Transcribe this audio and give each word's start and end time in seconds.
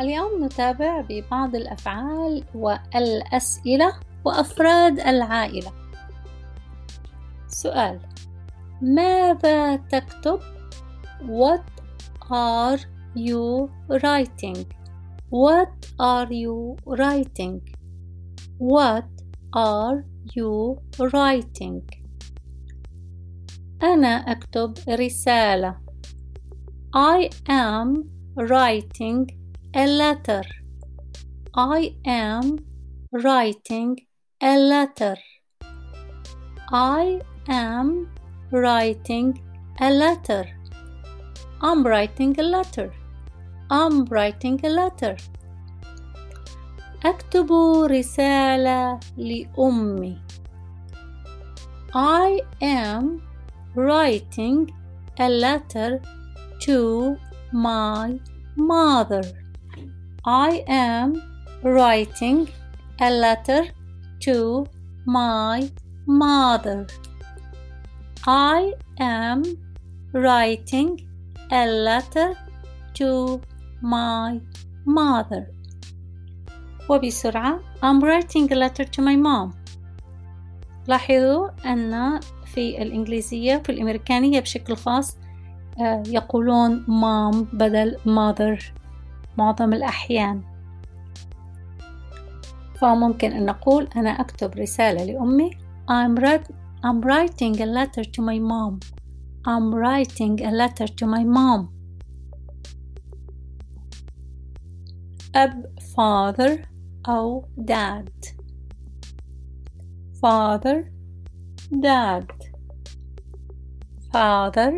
اليوم 0.00 0.44
نتابع 0.44 1.00
ببعض 1.00 1.54
الأفعال 1.54 2.44
والأسئلة 2.54 3.92
وأفراد 4.24 5.00
العائلة 5.00 5.72
سؤال 7.48 8.00
ماذا 8.82 9.76
تكتب؟ 9.76 10.40
What 11.22 11.62
are 12.30 12.80
you 13.14 13.70
writing? 13.88 14.64
What 15.30 15.76
are 16.00 16.32
you 16.32 16.76
writing? 16.86 17.60
What 18.58 19.10
are 19.54 20.04
you 20.36 20.78
writing? 20.98 21.82
أنا 23.82 24.32
أكتب 24.32 24.74
رسالة 24.88 25.76
I 26.96 27.30
am 27.48 28.04
writing 28.36 29.39
a 29.73 29.85
letter. 29.87 30.43
I 31.55 31.95
am 32.05 32.59
writing 33.11 33.97
a 34.41 34.57
letter. 34.57 35.17
I 36.71 37.21
am 37.47 38.09
writing 38.51 39.41
a 39.79 39.89
letter. 39.91 40.45
I'm 41.61 41.85
writing 41.85 42.39
a 42.39 42.43
letter. 42.43 42.91
I'm 43.69 44.05
writing 44.05 44.59
a 44.63 44.69
letter. 44.69 45.15
أكتب 47.05 47.51
رسالة 47.91 48.99
لأمي. 49.17 50.17
I 51.93 52.41
am 52.61 53.21
writing 53.75 54.71
a 55.19 55.29
letter 55.29 56.01
to 56.59 57.15
my 57.51 58.19
mother. 58.55 59.38
I 60.25 60.63
am 60.67 61.21
writing 61.63 62.49
a 62.99 63.09
letter 63.09 63.67
to 64.21 64.65
my 65.05 65.69
mother. 66.07 66.87
I 68.27 68.73
am 68.99 69.43
writing 70.13 70.99
a 71.51 71.65
letter 71.67 72.33
to 72.95 73.41
my 73.81 74.41
mother. 74.85 75.47
وبسرعة 76.89 77.59
I'm 77.83 77.99
writing 78.01 78.51
a 78.51 78.55
letter 78.55 78.85
to 78.85 79.01
my 79.01 79.15
mom. 79.15 79.53
لاحظوا 80.87 81.49
أن 81.65 82.19
في 82.45 82.81
الإنجليزية 82.81 83.57
في 83.57 83.71
الأمريكانية 83.71 84.39
بشكل 84.39 84.75
خاص 84.75 85.17
يقولون 86.07 86.85
mom 86.85 87.35
بدل 87.55 87.97
mother 88.05 88.63
معظم 89.38 89.72
الأحيان 89.72 90.42
فممكن 92.80 93.32
أن 93.32 93.46
نقول 93.46 93.88
أنا 93.96 94.10
أكتب 94.10 94.54
رسالة 94.54 95.04
لأمي 95.04 95.50
I'm, 95.90 96.14
write, 96.14 96.46
I'm 96.84 97.00
writing 97.00 97.60
a 97.60 97.66
letter 97.66 98.04
to 98.04 98.22
my 98.22 98.38
mom 98.38 98.80
I'm 99.46 99.74
writing 99.74 100.40
a 100.44 100.50
letter 100.50 100.86
to 100.86 101.06
my 101.06 101.24
mom 101.24 101.80
أب 105.34 105.66
father 105.96 106.66
أو 107.08 107.44
dad 107.64 108.10
father 110.20 110.92
dad 111.80 112.26
father 114.12 114.72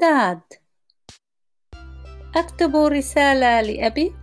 dad 0.00 0.59
أكتب 2.35 2.75
رسالة 2.75 3.61
لأبي 3.61 4.13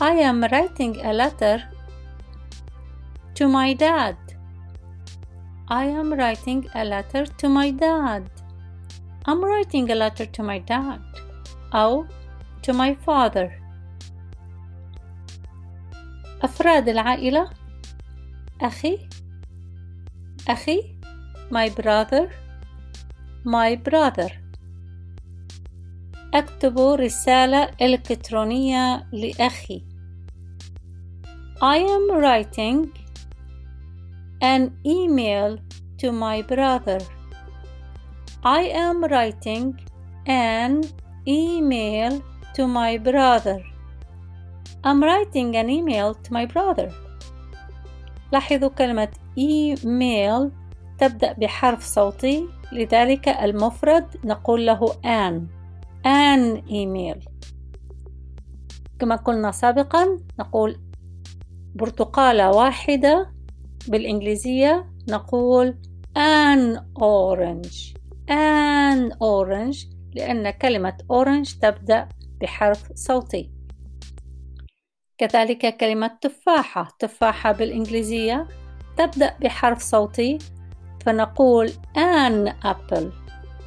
I 0.00 0.14
am 0.30 0.42
writing 0.44 0.96
a 1.04 1.12
letter 1.12 1.62
to 3.34 3.48
my 3.48 3.72
dad 3.72 4.16
I 5.68 5.84
am 5.84 6.12
writing 6.12 6.68
a 6.74 6.84
letter 6.84 7.24
to 7.26 7.48
my 7.48 7.70
dad 7.70 8.22
I'm 9.26 9.44
writing 9.44 9.90
a 9.90 9.94
letter 9.94 10.26
to 10.26 10.42
my 10.42 10.58
dad 10.58 11.00
أو 11.74 12.06
to 12.62 12.72
my 12.72 12.94
father 13.06 13.50
أفراد 16.42 16.88
العائلة 16.88 17.50
أخي 18.60 19.08
أخي 20.48 20.96
my 21.50 21.68
brother 21.68 22.28
my 23.44 23.74
brother 23.76 24.30
أكتب 26.33 26.79
رسالة 26.79 27.69
إلكترونية 27.81 29.07
لأخي 29.11 29.83
I 31.61 31.77
am 31.79 32.11
writing 32.21 32.91
an 34.41 34.71
email 34.85 35.57
to 35.97 36.11
my 36.11 36.41
brother 36.41 36.99
I 38.43 38.61
am 38.85 39.03
writing 39.03 39.79
an 40.27 40.83
email 41.27 42.21
to 42.55 42.67
my 42.67 42.97
brother 42.97 43.59
I'm 44.83 45.01
writing 45.03 45.55
an 45.55 45.69
email 45.69 46.13
to 46.13 46.33
my 46.33 46.45
brother 46.45 46.91
لاحظوا 48.31 48.69
كلمة 48.69 49.09
email 49.39 50.51
تبدأ 50.97 51.33
بحرف 51.33 51.83
صوتي 51.83 52.47
لذلك 52.71 53.27
المفرد 53.29 54.17
نقول 54.25 54.65
له 54.65 54.91
an 55.03 55.56
an 56.07 56.69
email 56.71 57.19
كما 58.99 59.15
قلنا 59.15 59.51
سابقا 59.51 60.19
نقول 60.39 60.79
برتقالة 61.75 62.51
واحدة 62.51 63.33
بالإنجليزية 63.87 64.91
نقول 65.09 65.77
an 66.17 66.77
orange 66.99 67.93
an 68.29 69.11
orange 69.11 69.87
لأن 70.15 70.49
كلمة 70.49 70.97
orange 71.11 71.59
تبدأ 71.59 72.09
بحرف 72.41 72.91
صوتي. 72.95 73.51
كذلك 75.17 75.77
كلمة 75.77 76.17
تفاحة 76.21 76.97
تفاحة 76.99 77.51
بالإنجليزية 77.51 78.47
تبدأ 78.97 79.37
بحرف 79.41 79.81
صوتي 79.81 80.37
فنقول 81.05 81.69
an 81.97 82.49
apple 82.63 83.07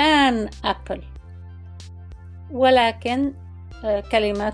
an 0.00 0.48
apple 0.64 1.15
ولكن 2.50 3.34
كلمة 4.12 4.52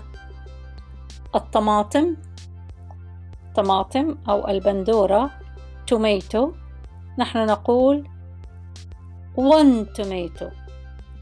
الطماطم 1.35 2.15
طماطم 3.55 4.17
أو 4.29 4.47
البندورة 4.47 5.29
tomato 5.93 6.47
نحن 7.19 7.45
نقول 7.45 8.07
one 9.37 9.97
tomato. 9.97 10.45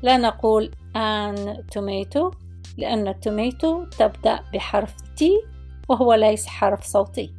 لا 0.01 0.17
نقول 0.17 0.71
an 0.95 1.37
tomato 1.75 2.35
لأن 2.77 3.07
التوميتو 3.07 3.85
تبدأ 3.85 4.39
بحرف 4.53 4.95
T 4.97 5.23
وهو 5.89 6.13
ليس 6.13 6.47
حرف 6.47 6.83
صوتي. 6.83 7.33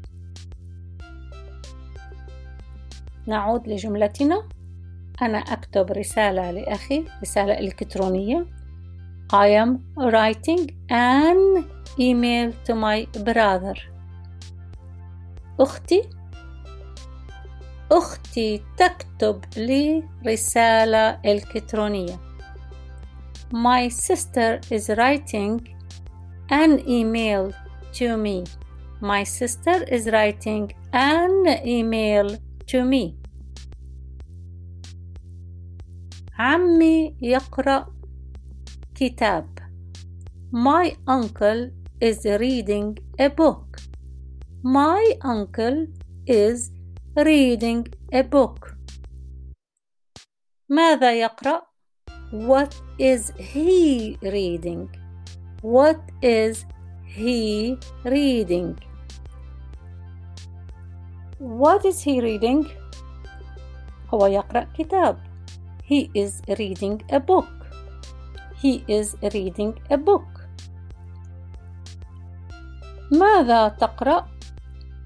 نعود 3.26 3.68
لجملتنا. 3.68 4.48
أنا 5.22 5.38
أكتب 5.38 5.92
رسالة 5.92 6.50
لأخي 6.50 7.04
رسالة 7.22 7.58
إلكترونية. 7.58 8.46
I 9.33 9.47
am 9.47 9.83
writing 9.97 10.71
an 10.89 11.65
email 11.99 12.53
to 12.65 12.75
my 12.75 13.07
brother 13.25 13.75
أختي 15.59 16.09
أختي 17.91 18.61
تكتب 18.77 19.43
لي 19.57 20.03
رسالة 20.27 21.19
إلكترونية 21.25 22.19
My 23.53 23.87
sister 23.87 24.59
is 24.69 24.89
writing 24.89 25.61
an 26.49 26.79
email 26.87 27.53
to 27.93 28.17
me. 28.17 28.43
My 29.01 29.23
sister 29.23 29.83
is 29.83 30.09
writing 30.11 30.73
an 30.93 31.45
email 31.65 32.37
to 32.67 32.83
me. 32.83 33.15
عمي 36.39 37.15
يقرأ 37.21 37.85
كتاب. 39.01 39.59
My 40.51 40.95
uncle 41.07 41.71
is 41.99 42.25
reading 42.25 42.97
a 43.19 43.29
book. 43.29 43.79
My 44.63 45.13
uncle 45.23 45.87
is 46.25 46.71
reading 47.15 47.87
a 48.13 48.23
book. 48.23 48.75
ماذا 50.69 51.11
يقرأ؟ 51.13 51.61
What 52.31 52.81
is 52.99 53.31
he 53.37 54.17
reading? 54.21 54.89
What 55.61 55.99
is 56.21 56.65
he 57.05 57.77
reading? 58.03 58.77
What 61.39 61.85
is 61.85 62.01
he 62.01 62.19
reading? 62.21 62.65
هو 64.13 64.25
يقرأ 64.25 64.67
كتاب. 64.77 65.17
He 65.83 66.09
is 66.13 66.41
reading 66.59 67.01
a 67.11 67.19
book. 67.19 67.60
He 68.61 68.83
is 68.87 69.15
reading 69.33 69.73
a 69.89 69.97
book. 69.97 70.27
ماذا 73.11 73.67
تقرأ؟ 73.67 74.27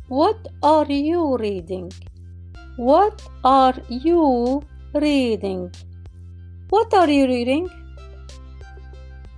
What 0.08 0.48
are 0.64 0.92
you 0.92 1.38
reading? 1.38 1.92
What 2.78 3.22
are 3.44 3.80
you 3.90 4.62
reading? 4.94 5.72
What 6.70 6.94
are 6.94 7.10
you 7.10 7.28
reading? 7.28 7.70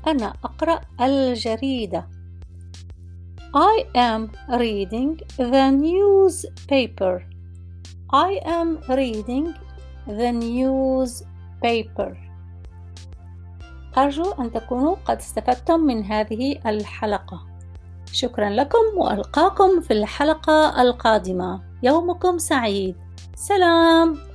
أنا 0.07 0.33
أقرأ 0.43 0.81
الجريدة. 1.01 2.07
I 3.53 3.85
am 3.93 4.31
reading 4.49 5.19
the 5.37 5.69
newspaper. 5.69 7.23
I 8.09 8.39
am 8.45 8.79
reading 8.89 9.53
the 10.07 10.31
newspaper. 10.31 12.17
أرجو 13.98 14.32
أن 14.32 14.52
تكونوا 14.52 14.96
قد 15.04 15.16
استفدتم 15.16 15.80
من 15.80 16.04
هذه 16.04 16.58
الحلقة. 16.66 17.46
شكرا 18.12 18.50
لكم 18.50 18.78
وألقاكم 18.96 19.80
في 19.80 19.92
الحلقة 19.92 20.82
القادمة. 20.82 21.60
يومكم 21.82 22.38
سعيد. 22.38 22.96
سلام. 23.36 24.27